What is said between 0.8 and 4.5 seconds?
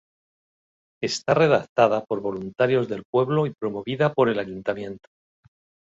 Está redactada por voluntarios del pueblo y promovida por el